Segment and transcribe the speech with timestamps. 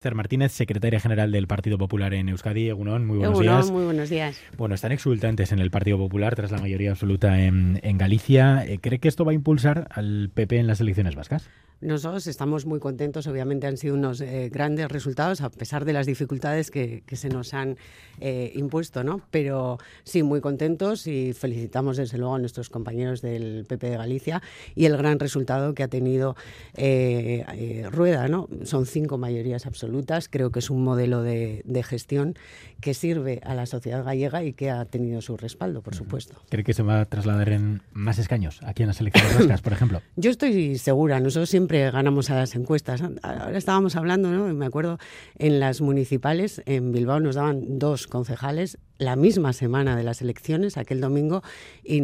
[0.00, 2.70] Esther Martínez, secretaria general del Partido Popular en Euskadi.
[2.70, 3.70] Egunon, muy buenos Egunon, días.
[3.70, 4.40] muy buenos días.
[4.56, 8.64] Bueno, están exultantes en el Partido Popular tras la mayoría absoluta en, en Galicia.
[8.66, 11.50] Eh, ¿Cree que esto va a impulsar al PP en las elecciones vascas?
[11.80, 16.04] Nosotros estamos muy contentos, obviamente han sido unos eh, grandes resultados a pesar de las
[16.04, 17.78] dificultades que, se nos han
[18.20, 19.22] eh, impuesto, ¿no?
[19.30, 24.42] Pero sí, muy contentos y felicitamos desde luego a nuestros compañeros del PP de Galicia
[24.74, 26.36] y el gran resultado que ha tenido
[26.74, 28.46] eh, Rueda, ¿no?
[28.64, 32.34] Son cinco mayorías absolutas, creo que es un modelo de, de, gestión
[32.80, 36.34] que sirve a la sociedad gallega y que ha tenido su respaldo, por supuesto.
[36.48, 39.72] ¿Cree que se va a trasladar en más escaños aquí en las elecciones vascas, por
[39.72, 40.02] ejemplo?
[40.16, 43.02] Yo estoy segura, nosotros siempre ganamos a las encuestas.
[43.22, 44.52] Ahora estábamos hablando, ¿no?
[44.52, 44.98] me acuerdo,
[45.38, 50.76] en las municipales, en Bilbao nos daban dos concejales la misma semana de las elecciones,
[50.76, 51.42] aquel domingo,
[51.82, 52.02] y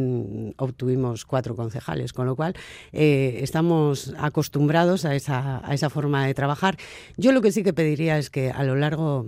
[0.56, 2.54] obtuvimos cuatro concejales, con lo cual
[2.92, 6.78] eh, estamos acostumbrados a esa, a esa forma de trabajar.
[7.18, 9.26] Yo lo que sí que pediría es que a lo largo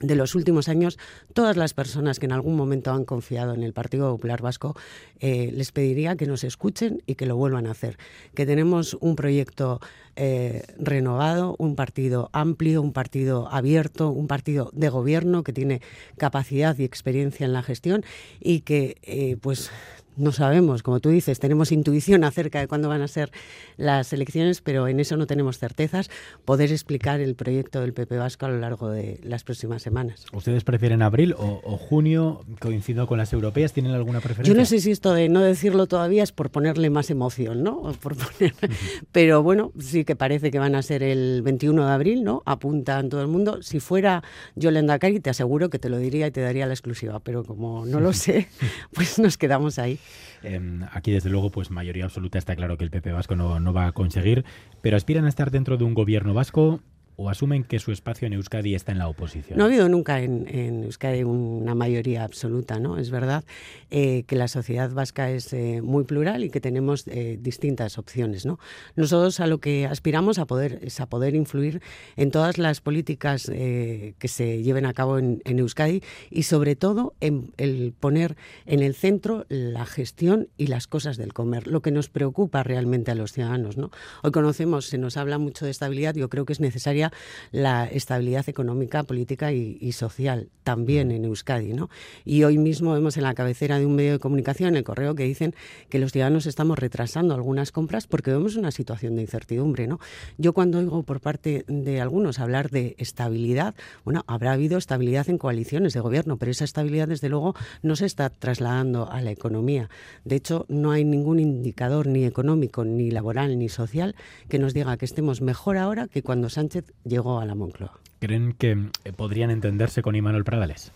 [0.00, 0.98] de los últimos años,
[1.32, 4.76] todas las personas que en algún momento han confiado en el Partido Popular Vasco,
[5.20, 7.98] eh, les pediría que nos escuchen y que lo vuelvan a hacer.
[8.34, 9.80] Que tenemos un proyecto
[10.16, 15.80] eh, renovado, un partido amplio, un partido abierto, un partido de gobierno que tiene
[16.16, 18.04] capacidad y experiencia en la gestión
[18.40, 19.70] y que, eh, pues,
[20.18, 23.30] no sabemos, como tú dices, tenemos intuición acerca de cuándo van a ser
[23.76, 26.10] las elecciones, pero en eso no tenemos certezas.
[26.44, 30.26] Poder explicar el proyecto del PP Vasco a lo largo de las próximas semanas.
[30.32, 33.72] ¿Ustedes prefieren abril o, o junio, coincidiendo con las europeas?
[33.72, 34.52] ¿Tienen alguna preferencia?
[34.52, 37.92] Yo no sé si esto de no decirlo todavía es por ponerle más emoción, ¿no?
[38.02, 38.54] Por poner...
[38.62, 39.04] uh -huh.
[39.12, 42.42] Pero bueno, sí que parece que van a ser el 21 de abril, ¿no?
[42.46, 43.62] Apuntan todo el mundo.
[43.62, 44.22] Si fuera
[44.56, 47.86] Yolanda Cari, te aseguro que te lo diría y te daría la exclusiva, pero como
[47.86, 48.48] no lo sé,
[48.92, 49.98] pues nos quedamos ahí.
[50.42, 53.86] Eh, aquí, desde luego, pues mayoría absoluta está claro que el PP vasco no va
[53.86, 54.44] a conseguir,
[54.82, 56.80] pero aspiran a estar dentro de un gobierno vasco
[57.20, 59.58] o asumen que su espacio en Euskadi está en la oposición?
[59.58, 62.96] No ha habido nunca en, en Euskadi una mayoría absoluta, ¿no?
[62.96, 63.44] Es verdad
[63.90, 68.46] eh, que la sociedad vasca es eh, muy plural y que tenemos eh, distintas opciones,
[68.46, 68.60] ¿no?
[68.94, 71.82] Nosotros a lo que aspiramos a poder es a poder influir
[72.16, 76.76] en todas las políticas eh, que se lleven a cabo en, en, Euskadi y sobre
[76.76, 81.82] todo en el poner en el centro la gestión y las cosas del comer, lo
[81.82, 83.90] que nos preocupa realmente a los ciudadanos, ¿no?
[84.22, 87.07] Hoy conocemos, se nos habla mucho de estabilidad, yo creo que es necesaria
[87.50, 91.72] la estabilidad económica, política y, social también en Euskadi.
[91.72, 91.88] ¿no?
[92.24, 95.24] Y hoy mismo vemos en la cabecera de un medio de comunicación, el correo, que
[95.24, 95.54] dicen
[95.88, 99.86] que los ciudadanos estamos retrasando algunas compras porque vemos una situación de incertidumbre.
[99.86, 99.98] ¿no?
[100.36, 105.38] Yo cuando oigo por parte de algunos hablar de estabilidad, bueno, habrá habido estabilidad en
[105.38, 109.88] coaliciones de gobierno, pero esa estabilidad desde luego no se está trasladando a la economía.
[110.24, 114.14] De hecho, no hay ningún indicador ni económico, ni laboral, ni social
[114.48, 117.98] que nos diga que estemos mejor ahora que cuando Sánchez llegó a la Moncloa.
[118.20, 120.92] ¿Creen que eh, podrían entenderse con Imanol Pradales?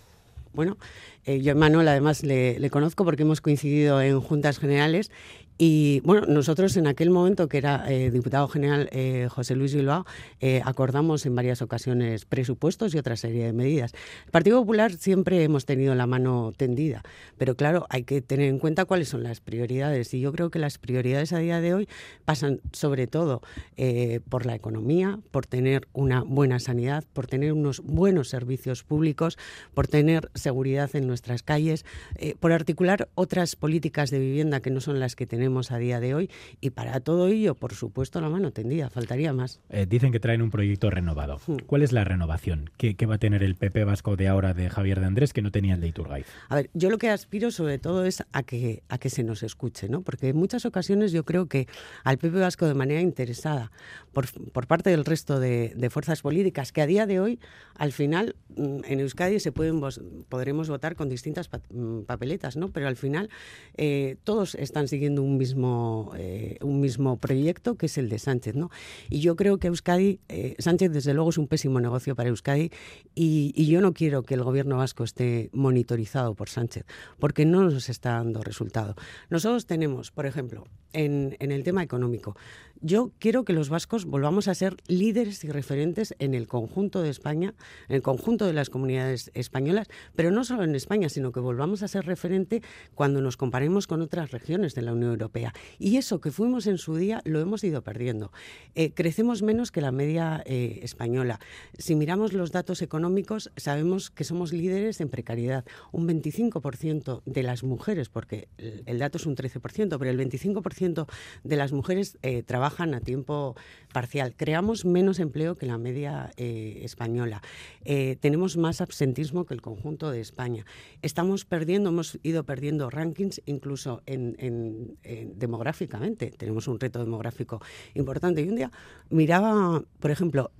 [0.52, 0.76] Bueno,
[1.24, 5.10] eh, yo a Manuel además le, le, conozco porque hemos coincidido en juntas generales
[5.58, 10.06] y bueno, nosotros en aquel momento que era eh, diputado general eh, José Luis Bilbao,
[10.40, 13.92] eh, acordamos en varias ocasiones presupuestos y otra serie de medidas.
[14.24, 17.02] El Partido Popular siempre hemos tenido la mano tendida,
[17.38, 20.58] pero claro, hay que tener en cuenta cuáles son las prioridades y yo creo que
[20.58, 21.88] las prioridades a día de hoy
[22.24, 23.42] pasan sobre todo
[23.76, 29.38] eh, por la economía, por tener una buena sanidad, por tener unos buenos servicios públicos,
[29.74, 31.84] por tener seguridad en nuestras calles,
[32.16, 36.00] eh, por articular otras políticas de vivienda que no son las que tenemos a día
[36.00, 36.30] de hoy
[36.60, 39.60] y para todo ello, por supuesto, la mano tendida, faltaría más.
[39.70, 41.41] Eh, dicen que traen un proyecto renovado.
[41.66, 42.70] ¿Cuál es la renovación?
[42.76, 45.42] ¿Qué, ¿Qué, va a tener el PP vasco de ahora de Javier de Andrés que
[45.42, 46.26] no tenía el de Iturgaiz?
[46.48, 49.42] A ver, yo lo que aspiro sobre todo es a que, a que se nos
[49.42, 50.02] escuche, ¿no?
[50.02, 51.66] Porque en muchas ocasiones yo creo que
[52.04, 53.72] al PP vasco de manera interesada
[54.12, 57.41] por, por parte del resto de, de fuerzas políticas que a día de hoy,
[57.76, 59.81] al final, mm, en Euskadi se pueden
[60.28, 62.69] podremos votar con distintas mm, papeletas, ¿no?
[62.69, 63.31] Pero al final
[63.76, 68.54] eh, todos están siguiendo un mismo, eh, un mismo proyecto que es el de Sánchez.
[68.54, 68.70] ¿no?
[69.09, 72.70] Y yo creo que Euskadi, eh, Sánchez desde luego es un pésimo negocio para Euskadi
[73.14, 76.84] y, y, yo no quiero que el gobierno vasco esté monitorizado por Sánchez
[77.19, 78.94] porque no nos está dando resultado.
[79.31, 82.37] Nosotros tenemos, por ejemplo, en, en el tema económico,
[82.85, 87.11] yo quiero que los vascos volvamos a ser líderes y referentes en el conjunto de
[87.11, 87.55] España,
[87.89, 89.87] en el conjunto de las comunidades españolas,
[90.17, 92.61] pero no solo en España, sino que volvamos a ser referente
[92.97, 95.55] cuando nos comparemos con otras regiones de la Unión Europea.
[95.79, 98.33] Y eso que fuimos en su día lo hemos ido perdiendo.
[98.75, 101.39] Eh, crecemos menos que la media eh, española.
[101.79, 105.65] Si miramos los datos económicos, sabemos que somos líderes en precariedad.
[105.93, 110.81] Un 25% de las mujeres, porque el, el dato es un 13%, pero el 25%
[110.82, 111.06] 40%
[111.44, 113.56] de las mujeres eh, trabajan a tiempo
[113.93, 114.34] parcial.
[114.37, 117.43] Creamos menos empleo que la media eh, española.
[117.84, 120.64] Eh, tenemos más absentismo que el conjunto de España.
[121.02, 124.96] Estamos perdiendo, hemos ido perdiendo rankings incluso en,
[125.37, 126.31] demográficamente.
[126.31, 127.61] Tenemos un reto demográfico
[127.94, 128.43] importante.
[128.43, 128.70] Y un día
[129.11, 130.50] miraba, por ejemplo,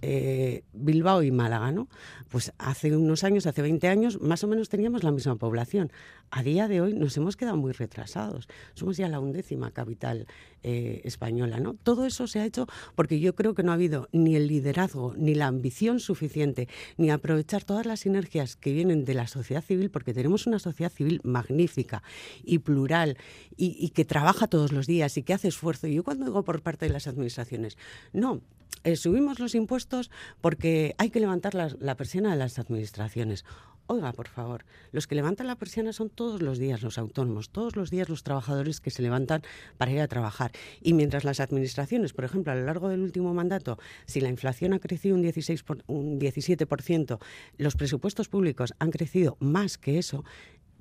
[0.72, 1.88] Bilbao y Málaga, ¿no?
[2.28, 5.90] Pues hace unos años, hace 20 años, más o menos teníamos la misma población.
[6.34, 8.49] A día de hoy nos hemos quedado muy retrasados.
[8.73, 10.26] Somos ya la undécima capital
[10.62, 11.61] eh, española.
[11.61, 11.75] ¿no?
[11.75, 15.12] Todo eso se ha hecho porque yo creo que no ha habido ni el liderazgo,
[15.14, 19.90] ni la ambición suficiente, ni aprovechar todas las sinergias que vienen de la sociedad civil,
[19.90, 22.02] porque tenemos una sociedad civil magnífica
[22.43, 23.19] y plural
[23.55, 25.87] y, que trabaja todos los días y que hace esfuerzo.
[25.87, 27.76] Y yo cuando digo por parte de las administraciones,
[28.14, 28.40] no,
[28.84, 33.44] eh, subimos los impuestos porque hay que levantar la, la persiana de las administraciones.
[33.87, 37.76] Oiga, por favor, los que levantan la persiana son todos los días los autónomos, todos
[37.76, 39.43] los días los trabajadores que se levantan
[39.76, 40.52] para ir a trabajar.
[40.81, 44.73] Y mientras las administraciones, por ejemplo, a lo largo del último mandato, si la inflación
[44.73, 47.19] ha crecido un, 16 un 17%,
[47.58, 50.25] los presupuestos públicos han crecido más que eso,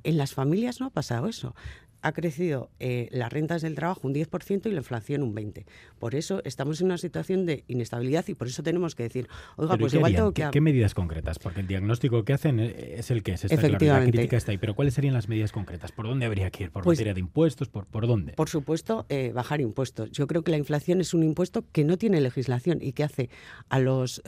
[0.03, 1.55] en las familias no ha pasado eso
[2.01, 5.65] ha crecido eh, las rentas del trabajo un 10% y la inflación un 20%.
[5.99, 9.77] Por eso estamos en una situación de inestabilidad y por eso tenemos que decir, oiga,
[9.77, 10.49] pues igual tengo que...
[10.51, 11.39] ¿Qué, medidas concretas?
[11.39, 14.07] Porque el diagnóstico que hacen eh, es el que es, está Efectivamente.
[14.07, 15.91] la crítica está ahí, pero ¿cuáles serían las medidas concretas?
[15.91, 16.71] ¿Por dónde habría que ir?
[16.71, 17.69] ¿Por pues materia de impuestos?
[17.69, 18.33] ¿Por, por dónde?
[18.33, 20.11] Por supuesto, eh, bajar impuestos.
[20.11, 23.29] Yo creo que la inflación es un impuesto que no tiene legislación y que hace
[23.69, 24.21] a los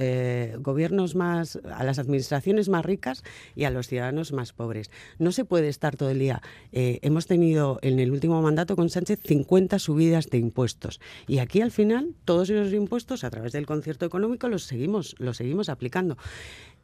[0.60, 3.24] gobiernos más, a las administraciones más ricas
[3.56, 4.92] y a los ciudadanos más pobres.
[5.18, 6.42] No se puede estar todo el día.
[6.72, 11.00] hemos tenido en el último mandato con Sánchez 50 subidas de impuestos.
[11.28, 15.38] Y aquí al final todos esos impuestos a través del concierto económico los seguimos, los
[15.38, 16.18] seguimos aplicando.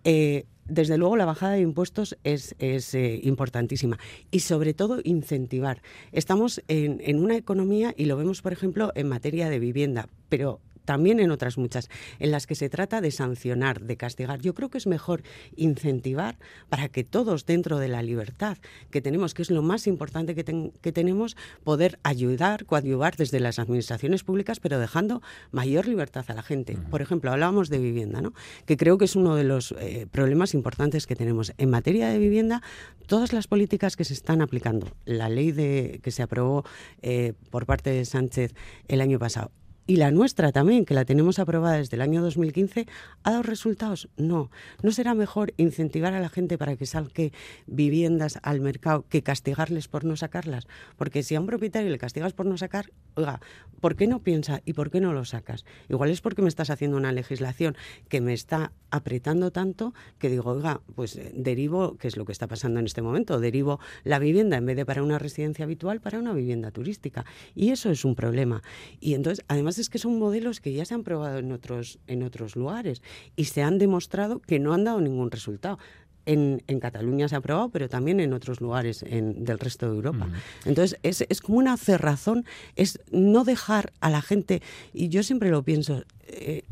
[0.04, 3.98] Eh, desde luego la bajada de impuestos es, eh, importantísima
[4.31, 5.81] y sobre todo incentivar.
[6.12, 10.62] Estamos en, en, una economía y lo vemos, por ejemplo, en materia de vivienda, pero
[10.86, 11.90] también en otras muchas,
[12.20, 14.42] en las que se trata de sancionar, de castigar.
[14.42, 15.24] Yo creo que es mejor
[15.56, 16.38] incentivar
[16.70, 18.58] para que todos dentro de la libertad
[18.92, 24.24] que tenemos, que es lo más importante que, tenemos, poder ayudar, coadyuvar desde las administraciones
[24.24, 25.22] públicas, pero dejando
[25.52, 26.78] mayor libertad a la gente.
[26.90, 28.34] Por ejemplo, hablábamos de vivienda, ¿no?
[28.66, 31.54] que creo que es uno de los eh, problemas importantes que tenemos.
[31.58, 32.62] En materia de vivienda,
[33.08, 36.64] todas las políticas que se están aplicando, la ley de, que se aprobó
[37.02, 38.54] eh, por parte de Sánchez
[38.88, 39.52] el año pasado,
[39.90, 42.86] y la nuestra también, que la tenemos aprobada desde el año 2015,
[43.24, 44.08] ¿ha dado resultados?
[44.18, 44.52] No.
[44.84, 47.34] ¿No será mejor incentivar a la gente para que salque
[47.66, 50.68] viviendas al mercado que castigarles por no sacarlas?
[50.96, 53.42] Porque si a un propietario le castigas por no sacar, oiga,
[53.82, 55.66] ¿por qué no piensa y por qué no lo sacas?
[55.90, 57.76] Igual es porque me estás haciendo una legislación
[58.10, 62.32] que me está apretando tanto que digo, oiga, pues eh, derivo, que es lo que
[62.32, 66.00] está pasando en este momento, derivo la vivienda en vez de para una residencia habitual
[66.00, 67.26] para una vivienda turística.
[67.56, 68.62] Y eso es un problema.
[69.00, 72.24] Y entonces, además es que son modelos que ya se han probado en otros, en
[72.24, 73.02] otros lugares
[73.36, 75.80] y se han demostrado que no han dado ningún resultado.
[76.26, 79.96] En, en, Cataluña se ha probado, pero también en otros lugares en, del resto de
[79.96, 80.30] Europa.
[80.64, 82.46] Entonces, es, es, como una cerrazón,
[82.76, 84.62] es no dejar a la gente,
[84.94, 86.64] y yo siempre lo pienso, eh, eh,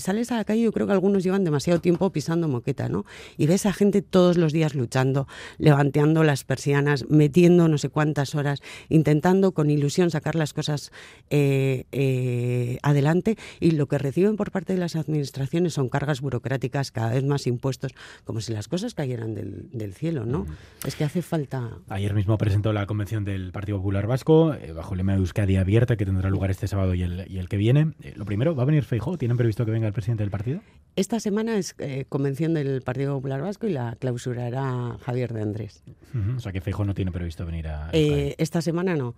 [0.00, 3.04] sales a la calle, yo creo que algunos llevan demasiado tiempo pisando moqueta, ¿no?
[3.36, 5.26] Y ves a gente todos los días luchando,
[5.58, 10.92] levantando las persianas, metiendo no sé cuántas horas, intentando con ilusión sacar las cosas
[11.30, 16.90] eh, eh, adelante y lo que reciben por parte de las administraciones son cargas burocráticas,
[16.90, 17.92] cada vez más impuestos,
[18.24, 20.46] como si las cosas cayeran del, cielo, ¿no?
[20.86, 21.70] Es que hace falta...
[21.88, 25.96] Ayer mismo presentó la convención del Partido Popular Vasco, bajo el lema de Euskadi Abierta,
[25.96, 27.92] que tendrá lugar este sábado y el, y el que viene.
[28.16, 29.18] lo primero, ¿va a venir Feijóo?
[29.18, 30.60] ¿Tienen previsto que venga el presidente del partido?
[30.94, 35.82] Esta semana es eh, convención del Partido Popular Vasco y la clausurará Javier de Andrés.
[36.36, 37.88] O sea que Feijo no tiene previsto venir a...
[37.92, 39.14] Eh, esta semana no.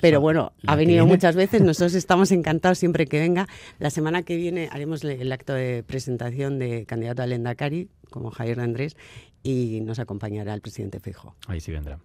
[0.00, 3.48] Pero bueno, ha venido muchas veces, nosotros estamos encantados siempre que venga.
[3.78, 8.56] La semana que viene haremos el acto de presentación de candidato al Endacari, como Javier
[8.56, 8.96] de Andrés,
[9.42, 11.34] y nos acompañará el presidente Fijo.
[11.46, 11.98] Ahí sí vendrá.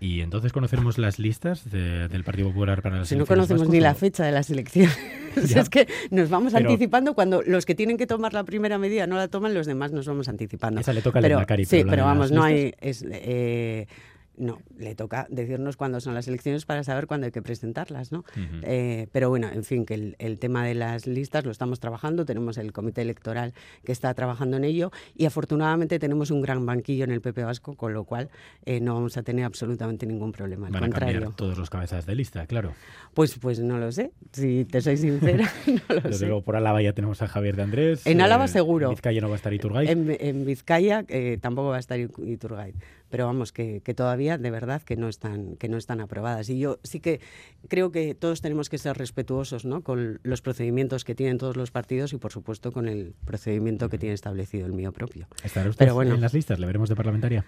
[0.00, 3.94] Y entonces conoceremos las listas del Partido Popular para las Si no conocemos ni la
[3.94, 4.96] fecha de las elecciones.
[5.36, 9.16] es que nos vamos anticipando cuando los que tienen que tomar la primera medida no
[9.16, 10.80] la toman, los demás nos vamos anticipando.
[10.80, 12.74] Esa le toca pero, Sí, pero, vamos, no hay...
[12.80, 13.86] Es, eh,
[14.36, 18.24] no, le toca decirnos cuándo son las elecciones para saber cuándo hay que presentarlas, ¿no?
[18.62, 22.58] Eh, pero bueno, en fin, que el, tema de las listas lo estamos trabajando, tenemos
[22.58, 27.12] el comité electoral que está trabajando en ello y afortunadamente tenemos un gran banquillo en
[27.12, 28.30] el PP Vasco, con lo cual
[28.64, 30.66] eh, no vamos a tener absolutamente ningún problema.
[30.66, 31.18] Al Van contrario.
[31.18, 32.74] a cambiar todos los cabezas de lista, claro.
[33.14, 36.26] Pues, pues no lo sé, si te soy sincera, no lo Desde sé.
[36.26, 38.06] luego por Álava ya tenemos a Javier de Andrés.
[38.06, 38.88] En Álava eh, seguro.
[38.88, 39.88] En Vizcaya no va a estar Iturgaiz.
[39.90, 41.04] En, Vizcaya
[41.40, 42.74] tampoco va a estar Iturgaiz
[43.14, 46.50] pero vamos, que, todavía de verdad que no, están, que no están aprobadas.
[46.50, 47.20] Y yo sí que
[47.68, 49.82] creo que todos tenemos que ser respetuosos ¿no?
[49.84, 53.98] con los procedimientos que tienen todos los partidos y, por supuesto, con el procedimiento que
[53.98, 55.28] tiene establecido el mío propio.
[55.44, 56.58] ¿Estará usted pero bueno, en las listas?
[56.58, 57.44] ¿Le veremos de parlamentaria?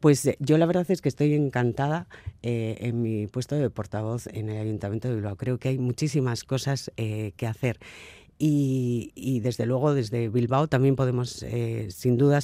[0.00, 2.08] Pues eh, yo la verdad es que estoy encantada
[2.42, 5.36] eh, en mi puesto de portavoz en el Ayuntamiento de Bilbao.
[5.36, 7.78] Creo que hay muchísimas cosas eh, que hacer.
[8.36, 11.46] Y, desde luego desde Bilbao también podemos,
[11.90, 12.40] sin duda,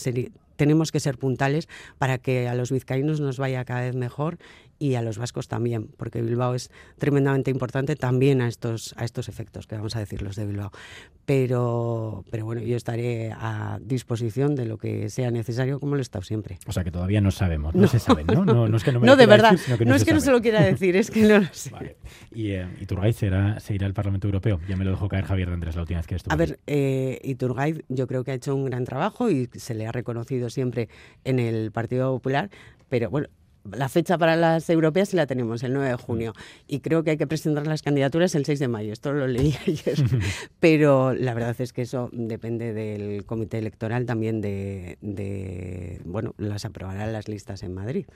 [0.61, 4.37] tenemos que ser puntales para que a los vizcaínos nos vaya cada vez mejor
[4.80, 9.28] y a los vascos también, porque Bilbao es tremendamente importante también a estos, a estos
[9.28, 10.72] efectos, que vamos a decir los de Bilbao.
[11.26, 16.02] Pero, pero bueno, yo estaré a disposición de lo que sea necesario, como lo he
[16.02, 16.58] estado siempre.
[16.66, 18.46] O sea, que todavía no sabemos, no, se sabe, ¿no?
[18.46, 20.62] No, es que no me no de verdad, no, es que no se lo quiera
[20.62, 21.70] decir, es que no lo sé.
[21.70, 21.96] Vale.
[22.32, 25.49] Y eh, Iturgaiz será, se irá al Parlamento Europeo, ya me lo dejó caer Javier
[25.49, 26.32] de Andrés la última vez que estuvo.
[26.32, 29.87] A ver, eh, Iturgaiz yo creo que ha hecho un gran trabajo y se le
[29.87, 30.88] ha reconocido siempre
[31.25, 32.49] en el Partido Popular,
[32.88, 33.28] pero bueno,
[33.64, 36.33] la fecha para las europeas sí la tenemos, el 9 de junio.
[36.67, 38.93] Y creo que hay que presentar las candidaturas el 6 de mayo.
[38.93, 39.97] Esto lo leí ayer.
[40.61, 47.12] Pero la verdad es que eso depende del comité electoral también de, bueno, las aprobarán
[47.12, 48.07] las listas en Madrid.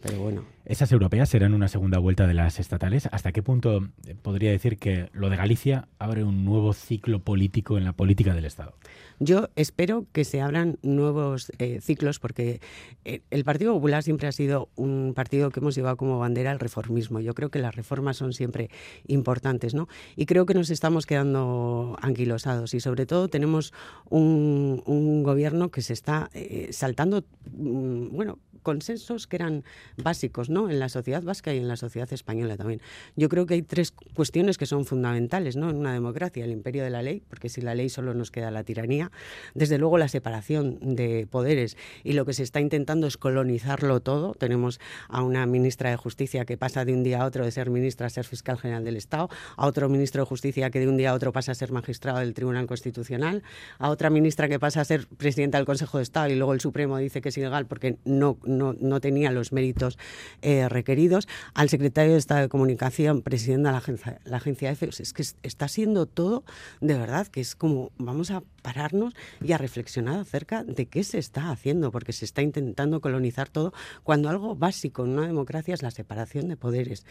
[0.00, 0.44] Pero bueno.
[0.64, 3.08] Esas europeas serán una segunda vuelta de las estatales.
[3.12, 3.88] ¿Hasta qué punto
[4.22, 8.44] podría decir que lo de Galicia abre un nuevo ciclo político en la política del
[8.44, 8.74] Estado?
[9.22, 12.62] Yo espero que se abran nuevos eh, ciclos porque
[13.04, 16.58] eh, el Partido Popular siempre ha sido un partido que hemos llevado como bandera el
[16.58, 17.20] reformismo.
[17.20, 18.70] Yo creo que las reformas son siempre
[19.06, 19.88] importantes, ¿no?
[20.16, 23.74] Y creo que nos estamos quedando anquilosados y sobre todo tenemos
[24.08, 29.64] un, gobierno que se está eh, saltando, mm, bueno, consensos que eran
[29.96, 30.70] básicos ¿no?
[30.70, 32.80] en la sociedad vasca y en la sociedad española también.
[33.16, 35.70] Yo creo que hay tres cuestiones que son fundamentales ¿no?
[35.70, 36.44] en una democracia.
[36.44, 39.10] El imperio de la ley, porque si la ley solo nos queda la tiranía.
[39.54, 44.34] Desde luego la separación de poderes y lo que se está intentando es colonizarlo todo.
[44.34, 47.70] Tenemos a una ministra de Justicia que pasa de un día a otro de ser
[47.70, 50.96] ministra a ser fiscal general del Estado, a otro ministro de Justicia que de un
[50.96, 53.42] día a otro pasa a ser magistrado del Tribunal Constitucional,
[53.78, 56.60] a otra ministra que pasa a ser presidenta del Consejo de Estado y luego el
[56.60, 59.98] Supremo dice que es ilegal porque no no, tenía los méritos
[60.42, 65.24] eh, requeridos, al secretario de Estado de Comunicación, presidente de la agencia, EFE, es que
[65.42, 66.44] está siendo todo
[66.80, 71.18] de verdad, que es como vamos a pararnos y a reflexionar acerca de qué se
[71.18, 75.82] está haciendo, porque se está intentando colonizar todo, cuando algo básico en una democracia es
[75.82, 77.04] la separación de poderes.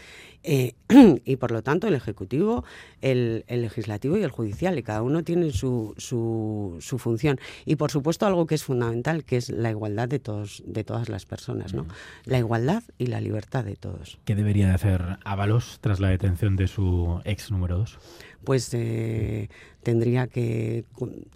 [0.44, 0.74] Eh,
[1.26, 2.64] y por lo tanto el Ejecutivo,
[3.02, 7.40] el, Legislativo y el Judicial, y cada uno tiene su, su, su función.
[7.66, 11.10] Y por supuesto algo que es fundamental, que es la igualdad de, todos, de todas
[11.10, 11.86] las personas, ¿no?
[12.26, 14.20] La igualdad y la libertad de todos.
[14.26, 18.00] ¿Qué debería de hacer Ábalos tras la detención de su ex número dos?
[18.44, 19.50] Pues eh,
[19.84, 20.86] tendría que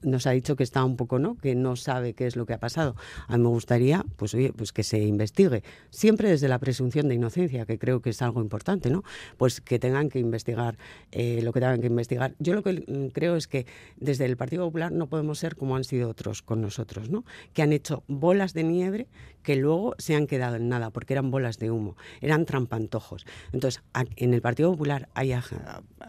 [0.02, 2.54] nos ha dicho que está un poco no que no sabe qué es lo que
[2.54, 2.96] ha pasado.
[3.28, 5.64] A mí me gustaría pues oye pues que se investigue.
[5.90, 9.04] Siempre desde la presunción de inocencia que creo que es algo importante no
[9.38, 10.78] pues que tengan que investigar
[11.12, 12.36] eh, lo que tengan que investigar.
[12.40, 13.66] Yo lo que creo es que
[13.98, 17.62] desde el Partido Popular no podemos ser como han sido otros con nosotros no que
[17.62, 19.08] han hecho bolas de nieve
[19.42, 23.26] que luego se han quedado en nada porque eran bolas de humo eran trampantojos.
[23.52, 23.82] Entonces
[24.16, 25.44] en el Partido Popular hay a,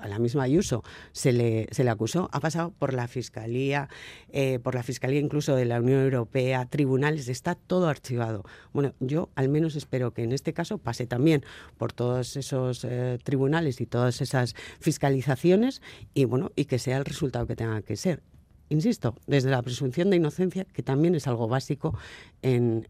[0.06, 3.88] la misma Ayuso se le se le acusó ha pasado por la Fiscalía,
[4.30, 8.44] eh, por la Fiscalía incluso de la Unión Europea, tribunales, está todo archivado.
[8.72, 11.44] Bueno, yo al menos espero que en este caso pase también
[11.78, 15.82] por todos esos eh, tribunales y todas esas fiscalizaciones
[16.14, 18.22] y bueno, y que sea el resultado que tenga que ser
[18.68, 21.96] insisto, desde la presunción de inocencia, que también es algo básico
[22.42, 22.84] en,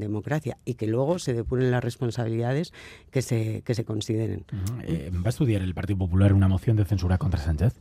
[0.00, 2.72] democracia, y que luego se depuren las responsabilidades
[3.10, 4.44] que se, que se consideren.
[4.84, 7.74] Eh, ¿Va a estudiar el Partido Popular una moción de censura contra Sánchez?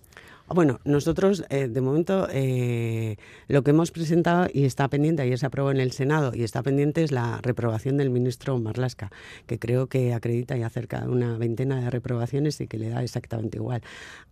[0.47, 5.47] Bueno, nosotros eh, de momento eh, lo que hemos presentado y está pendiente, ayer se
[5.47, 9.11] aprobó en el Senado y está pendiente es la reprobación del ministro Marlasca,
[9.47, 13.01] que creo que acredita ya cerca de una veintena de reprobaciones y que le da
[13.01, 13.81] exactamente igual.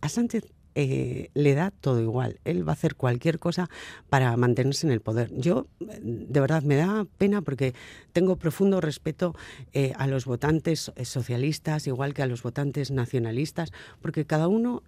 [0.00, 0.44] A Sánchez
[0.76, 2.40] eh, le da todo igual.
[2.44, 3.70] Él va a hacer cualquier cosa
[4.08, 5.30] para mantenerse en el poder.
[5.32, 7.74] Yo, de verdad, me da pena porque
[8.12, 9.36] tengo profundo respeto
[9.72, 14.82] eh, a los votantes eh, socialistas, igual que a los votantes nacionalistas, porque cada uno,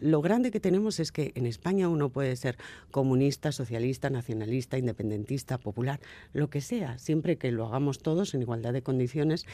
[0.00, 2.58] lo grande que tenemos es que en España uno puede ser
[2.90, 6.00] comunista, socialista, nacionalista, independentista, popular,
[6.32, 9.46] lo que sea, siempre que lo hagamos todos en igualdad de condiciones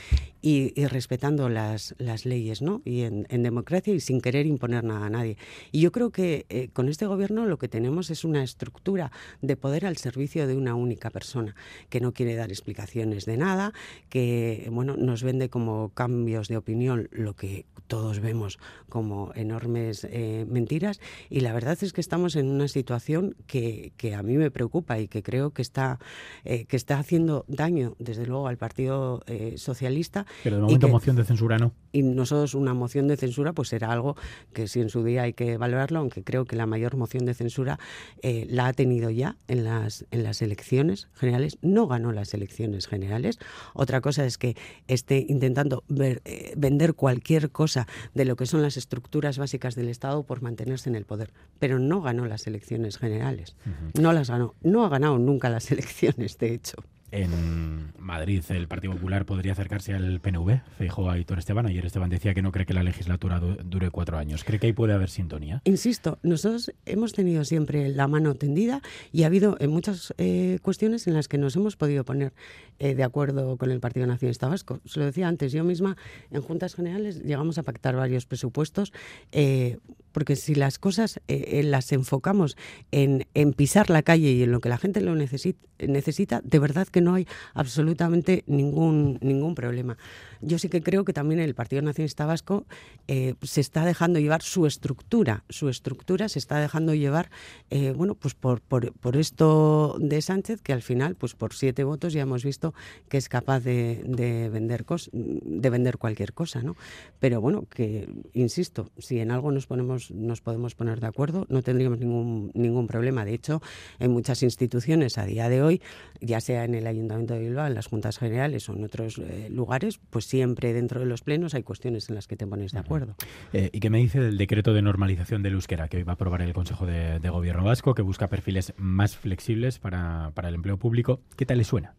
[0.42, 2.82] y, respetando las, leyes, ¿no?
[2.84, 5.27] Y en democracia y sin querer imponer nada a nadie.
[5.28, 5.36] Nadie.
[5.72, 9.10] Y yo creo que eh, con este gobierno lo que tenemos es una estructura
[9.42, 11.54] de poder al servicio de una única persona,
[11.88, 13.72] que no quiere dar explicaciones de nada,
[14.08, 18.58] que bueno, nos vende como cambios de opinión lo que todos vemos
[18.88, 21.00] como enormes eh, mentiras.
[21.30, 24.98] Y la verdad es que estamos en una situación que, que a mí me preocupa
[24.98, 25.98] y que creo que está,
[26.44, 29.22] eh, que está haciendo daño, desde luego, al Partido
[29.56, 30.26] Socialista.
[30.42, 31.72] Pero de momento moción de censura no.
[31.92, 34.16] Y nosotros una moción de censura pues será algo
[34.52, 37.34] que sí en su día hay que valorarlo, aunque creo que la mayor moción de
[37.34, 37.78] censura
[38.22, 41.58] eh, la ha tenido ya en las, en las elecciones generales.
[41.62, 43.38] No ganó las elecciones generales.
[43.74, 44.56] Otra cosa es que
[44.86, 50.22] esté intentando eh, vender cualquier cosa de lo que son las estructuras básicas del Estado
[50.22, 51.32] por mantenerse en el poder.
[51.58, 53.56] Pero no ganó las elecciones generales.
[53.94, 54.54] No las ganó.
[54.62, 59.94] No ha ganado nunca las elecciones, de hecho en Madrid el Partido Popular podría acercarse
[59.94, 61.66] al PNV, Feijóo a Aitor Esteban.
[61.66, 64.44] Ayer Esteban decía que no cree que la legislatura dure cuatro años.
[64.44, 65.62] ¿Cree que ahí puede haber sintonía?
[65.64, 71.06] Insisto, nosotros hemos tenido siempre la mano tendida y ha habido en muchas eh, cuestiones
[71.06, 72.32] en las que nos hemos podido poner
[72.78, 74.80] eh, de acuerdo con el Partido Nacionalista Vasco.
[74.84, 75.96] Se lo decía antes, yo misma
[76.30, 78.92] en Juntas Generales llegamos a pactar varios presupuestos
[79.32, 79.78] eh,
[80.12, 82.56] porque si las cosas las enfocamos
[82.90, 86.58] en, en, pisar la calle y en lo que la gente lo necesita, necesita de
[86.58, 89.96] verdad que no hay absolutamente ningún, ningún problema.
[90.40, 92.66] Yo sí que creo que también el Partido Nacionalista Vasco
[93.08, 97.30] eh, se está dejando llevar su estructura, su estructura se está dejando llevar,
[97.70, 102.12] eh, bueno, pues por, por, esto de Sánchez, que al final, pues por siete votos
[102.12, 102.74] ya hemos visto
[103.08, 106.76] que es capaz de, de vender, cos, de vender cualquier cosa, ¿no?
[107.18, 111.62] Pero bueno, que, insisto, si en algo nos, ponemos, nos podemos poner de acuerdo, no
[111.62, 113.24] tendríamos ningún, ningún problema.
[113.24, 113.60] De hecho,
[113.98, 115.82] en muchas instituciones a día de hoy,
[116.20, 119.48] ya sea en el Ayuntamiento de Bilbao, en las juntas generales o en otros eh,
[119.50, 122.78] lugares, pues siempre dentro de los plenos hay cuestiones en las que te pones de
[122.78, 123.14] acuerdo.
[123.52, 126.14] Eh, ¿Y qué me dice del decreto de normalización del euskera que hoy va a
[126.14, 131.20] aprobar el Consejo de, Gobierno Vasco, que busca perfiles más flexibles para, el empleo público?
[131.36, 131.94] ¿Qué tal le suena?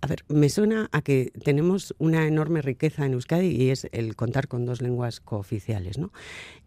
[0.00, 4.16] A ver, me suena a que tenemos una enorme riqueza en Euskadi y es el
[4.16, 6.12] contar con dos lenguas cooficiales, ¿no?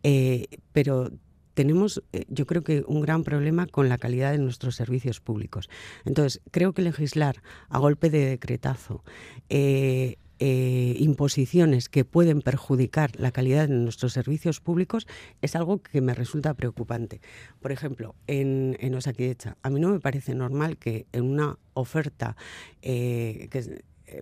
[0.04, 1.12] Eh, pero
[1.56, 5.70] tenemos, eh, yo creo que, un gran problema con la calidad de nuestros servicios públicos.
[6.04, 9.04] Entonces, creo que legislar a golpe de decretazo,
[9.50, 15.08] eh, eh, imposiciones que pueden perjudicar la calidad de nuestros servicios públicos
[15.42, 17.22] es algo que me resulta preocupante.
[17.62, 22.36] Por ejemplo, en, en a mí no me parece normal que en una oferta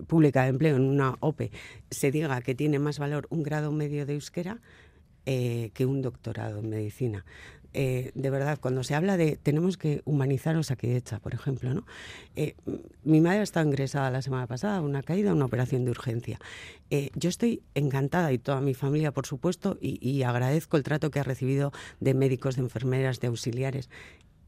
[0.06, 1.50] pública de empleo, en una OPE,
[1.90, 4.60] se diga que tiene más valor un grado medio de euskera
[5.26, 7.24] eh, que un doctorado en medicina.
[7.72, 11.86] Eh, de verdad, cuando se habla de tenemos que humanizar Osakidecha, por ejemplo, ¿no?
[12.36, 12.54] Eh,
[13.04, 16.38] mi madre está ingresada la semana pasada, una caída, una operación de urgencia.
[17.14, 21.24] yo estoy encantada y toda mi familia, por supuesto, y, agradezco el trato que ha
[21.24, 23.88] recibido de médicos, de enfermeras, de auxiliares.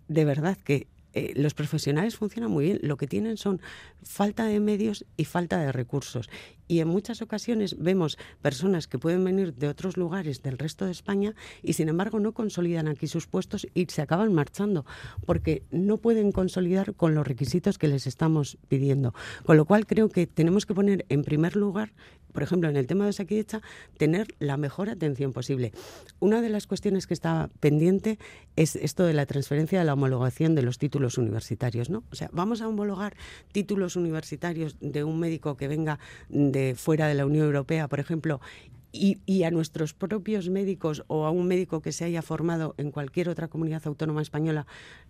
[0.09, 0.87] De verdad que
[1.35, 2.79] los profesionales funcionan muy bien.
[2.83, 3.61] Lo que tienen son
[4.03, 6.29] falta de medios y falta de recursos
[6.69, 10.93] y en muchas ocasiones vemos personas que pueden venir de otros lugares del resto de
[10.93, 14.85] España y sin embargo no consolidan aquí sus puestos y se acaban marchando
[15.25, 19.15] porque no pueden consolidar con los requisitos que les estamos pidiendo.
[19.45, 21.93] Con lo cual creo que tenemos que poner en primer lugar
[22.37, 23.63] por ejemplo, en el tema de Saquidecha,
[23.97, 25.73] tener la mejor atención posible.
[26.21, 28.19] Una de las cuestiones que está pendiente
[28.57, 32.05] es esto de la transferencia de la homologación de los títulos universitarios, ¿no?
[32.13, 33.17] O sea, vamos a homologar
[33.53, 35.99] títulos universitarios de un médico que venga
[36.29, 38.41] de fuera de la Unión Europea, por ejemplo,
[38.97, 43.29] y, a nuestros propios médicos o a un médico que se haya formado en cualquier
[43.29, 44.67] otra comunidad autónoma española,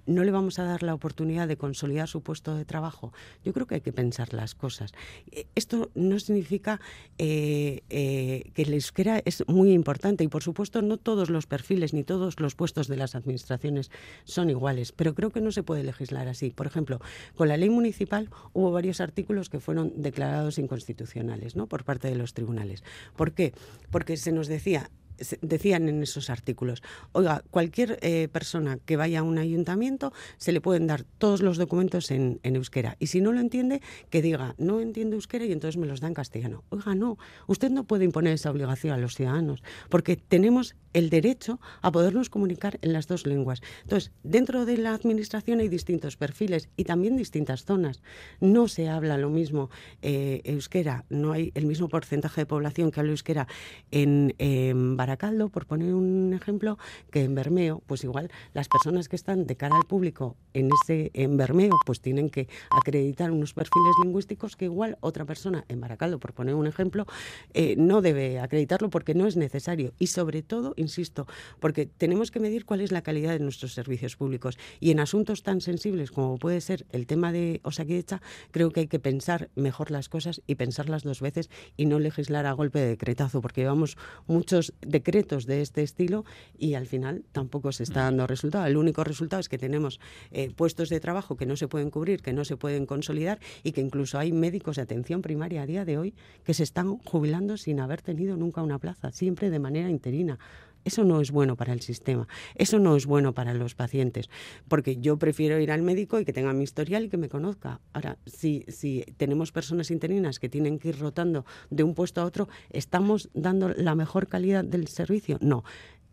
[0.07, 3.13] no le vamos a dar la oportunidad de consolidar su puesto de trabajo.
[3.45, 4.93] Yo creo que hay que pensar las cosas.
[5.31, 6.81] Eh, esto no significa
[7.19, 11.95] eh, eh, que el euskera es muy importante y, por supuesto, no todos los perfiles
[11.95, 13.91] ni todos los puestos de las administraciones
[14.25, 16.51] son iguales, pero creo que no se puede legislar así.
[16.51, 17.01] Por ejemplo,
[17.35, 21.67] con la ley municipal hubo varios artículos que fueron declarados inconstitucionales ¿no?
[21.67, 22.83] por parte de los tribunales.
[23.17, 23.53] ¿Por qué?
[23.91, 24.91] Porque se nos decía
[25.41, 30.61] decían en esos artículos, oiga, cualquier eh, persona que vaya a un ayuntamiento se le
[30.61, 32.97] pueden dar todos los documentos en, euskera.
[32.99, 36.09] Y si no lo entiende, que diga, no entiende euskera y entonces me los da
[36.09, 36.65] en castellano.
[36.71, 41.61] Oiga, no, usted no puede imponer esa obligación a los ciudadanos, porque tenemos el derecho
[41.83, 43.61] a podernos comunicar en las dos lenguas.
[43.83, 48.03] Entonces, dentro de la administración hay distintos perfiles y también distintas zonas.
[48.41, 49.69] No se habla lo mismo
[50.01, 53.47] eh, euskera, no hay el mismo porcentaje de población que habla euskera
[53.91, 56.79] en, en Baracaldo, por poner un ejemplo,
[57.13, 61.13] que en Bermeo, pues igual las personas que están de cara al público en ese
[61.15, 66.19] en Bermeo, pues tienen que acreditar unos perfiles lingüísticos que igual otra persona en Baracaldo,
[66.19, 67.07] por poner un ejemplo,
[67.55, 69.93] eh, no debe acreditarlo porque no es necesario.
[70.01, 71.29] Y sobre todo, insisto,
[71.61, 74.59] porque tenemos que medir cuál es la calidad de nuestros servicios públicos.
[74.81, 78.87] Y en asuntos tan sensibles como puede ser el tema de Osakidecha, creo que hay
[78.89, 82.89] que pensar mejor las cosas y pensarlas dos veces y no legislar a golpe de
[82.89, 86.25] decretazo, porque llevamos muchos decretos de este estilo
[86.57, 88.65] y al final tampoco se está dando resultado.
[88.65, 92.23] El único resultado es que tenemos eh, puestos de trabajo que no se pueden cubrir,
[92.23, 95.85] que no se pueden consolidar y que incluso hay médicos de atención primaria a día
[95.85, 99.91] de hoy que se están jubilando sin haber tenido nunca una plaza, siempre de manera
[99.91, 100.39] interina.
[100.87, 104.31] Eso no es bueno para el sistema, eso no es bueno para los pacientes,
[104.69, 107.81] porque yo prefiero ir al médico y que tenga mi historial y que me conozca.
[107.93, 112.25] Ahora, si, si tenemos personas interinas que tienen que ir rotando de un puesto a
[112.25, 115.39] otro, ¿estamos dando la mejor calidad del servicio?
[115.41, 115.65] No.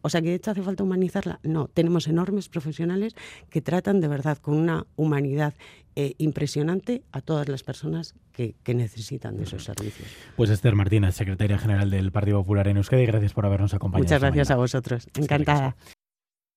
[0.04, 1.40] O sea, que de hecho hace falta humanizarla.
[1.44, 3.16] No, tenemos enormes profesionales
[3.50, 5.54] que tratan de verdad con una humanidad
[5.96, 10.10] eh, impresionante a todas las personas que, que, necesitan de esos servicios.
[10.36, 14.04] Pues Esther Martínez, secretaria general del Partido Popular en Euskadi, gracias por habernos acompañado.
[14.04, 15.08] Muchas gracias a vosotros.
[15.16, 15.76] Encantada.